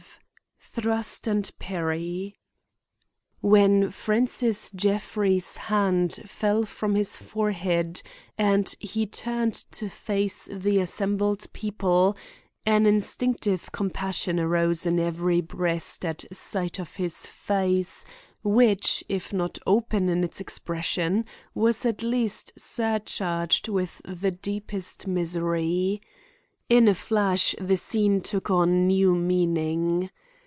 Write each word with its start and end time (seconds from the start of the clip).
XII. 0.73 0.81
THRUST 0.83 1.27
AND 1.27 1.51
PARRY 1.59 2.39
When 3.41 3.91
Francis 3.91 4.71
Jeffrey's 4.73 5.57
hand 5.67 6.21
fell 6.25 6.63
from 6.63 6.95
his 6.95 7.17
forehead 7.17 8.01
and 8.37 8.73
he 8.79 9.05
turned 9.05 9.53
to 9.73 9.89
face 9.89 10.45
the 10.49 10.79
assembled 10.79 11.51
people, 11.51 12.15
an 12.65 12.85
instinctive 12.85 13.73
compassion 13.73 14.39
arose 14.39 14.85
in 14.85 14.97
every 14.97 15.41
breast 15.41 16.05
at 16.05 16.23
sight 16.31 16.79
of 16.79 16.95
his 16.95 17.27
face, 17.27 18.05
which, 18.41 19.03
if 19.09 19.33
not 19.33 19.57
open 19.67 20.07
in 20.07 20.23
its 20.23 20.39
expression, 20.39 21.25
was 21.53 21.85
at 21.85 22.01
least 22.01 22.53
surcharged 22.57 23.67
with 23.67 24.01
the 24.05 24.31
deepest 24.31 25.05
misery. 25.05 26.01
In 26.69 26.87
a 26.87 26.95
flash 26.95 27.55
the 27.59 27.75
scene 27.75 28.21
took 28.21 28.49
on 28.49 28.87
new 28.87 29.13
meaning. 29.15 30.09